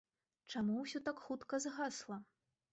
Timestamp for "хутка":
1.27-1.63